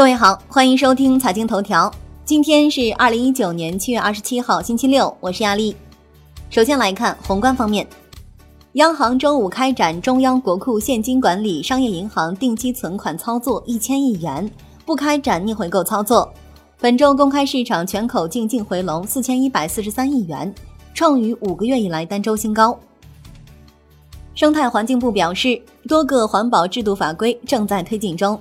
[0.00, 1.92] 各位好，欢迎收听财经头条。
[2.24, 5.76] 今天是二零一九年七月二十七号，星期六，我是亚丽。
[6.48, 7.86] 首先来看宏观方面，
[8.72, 14.50] 央行周五开展中央国库现金管理商业银行定期存款操作一千亿元，
[14.86, 16.32] 不开展逆回购操作。
[16.78, 20.50] 本周公开市场全口净净回笼四千一百四十三亿元，
[20.94, 22.80] 创于五个月以来单周新高。
[24.34, 28.40] 生态环境部表示，多个环保制度法规正在推进中。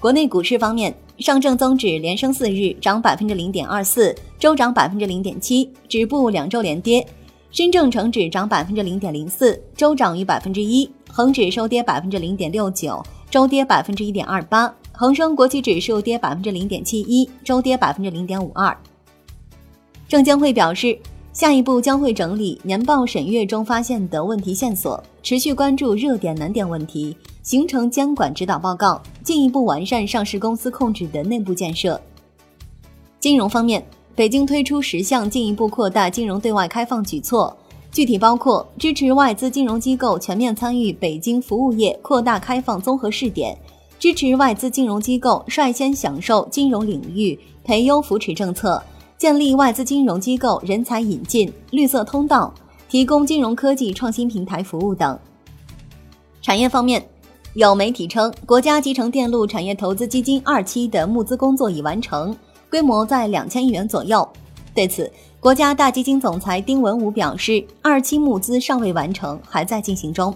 [0.00, 7.04] 国内股市方面，上证综指连升四日，涨百分之零点二四，周涨百分之零点七，止步两周连跌；
[7.50, 18.76] 深证成指涨百分之零点零四，周涨逾百分之一；恒指收跌百分之零点六九，周跌百分之一点二八；恒生国企指数跌百分之零点七一，周跌百分之零点五二。
[20.06, 20.96] 证监会表示，
[21.38, 27.16] 下一步将会整理年报审阅中发现的问题线索，持续关注热点难点问题。
[27.44, 32.00] 形成监管指导报告，进一步完善上市公司控制的内部建设。
[33.20, 37.56] 金融方面，北京推出十项进一步扩大金融对外开放举措，
[37.92, 43.56] 具体包括支持外资金融机构全面参与北京服务业扩大开放综合试点，
[44.00, 48.82] 支持外资金融机构率先享受金融领域培优扶持政策，
[49.18, 52.54] 建立外资金融机构人才引进绿色通道，
[52.88, 55.18] 提供金融科技创新平台服务等。
[56.40, 57.04] 产业方面。
[57.54, 62.36] 有媒体称，国家集成电路产业投资基金二期的募资工作已完成，
[62.70, 64.28] 规模在两千亿元左右。
[64.74, 65.10] 对此，
[65.40, 70.32] 国家大基金总裁丁文武表示，二期募资尚未完成，还在进行中。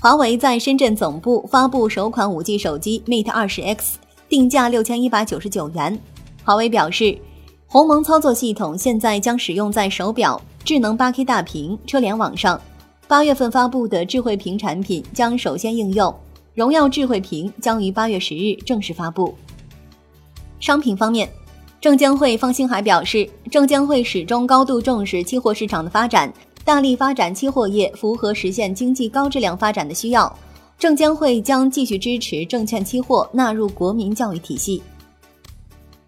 [0.00, 5.98] 华为在深圳总部发布首款五 G 手机 Mate 二十 X，定价六千一百九十九元。
[6.44, 7.16] 华为表示，
[7.70, 12.58] 鸿蒙操作系统现在将使用在手表、智能八 K 大屏、车联网上。
[13.06, 16.14] 八月份发布的智慧屏产品将首先应用，
[16.54, 19.34] 荣耀智慧屏将于八月十日正式发布。
[20.60, 21.28] 商品方面，
[21.78, 26.32] 证监会方星海表示，证监会始终高度重视期货市场的发展，
[26.64, 30.34] 大力发展期货业，符合实现经济高质量发展的需要。
[30.78, 34.82] 证监会将继续支持证券期货纳入国民教育体系。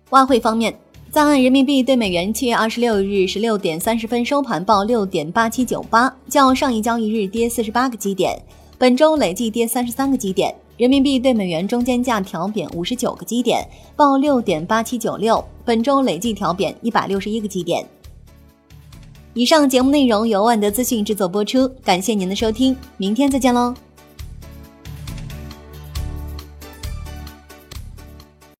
[0.08, 0.74] 外汇方面。
[1.10, 8.40] 在岸人民币对美元七月二十六日十六点三十分收盘报六点八七九八，较上一交易日跌四十八个基点，
[8.78, 10.54] 本周累计跌三十三个基点。
[10.76, 13.66] 人民币对美元中间价调贬五十九个基点，
[13.96, 17.84] 报六点八七九六，本周累计调贬一百六十一个基点。
[19.34, 23.74] 以上节目内容由万德资讯制作播出，感谢您的收听，明天再见喽。